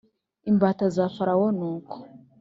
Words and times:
imbata 0.49 0.85
za 0.95 1.05
Farawo 1.15 1.47
Nuko 1.57 1.95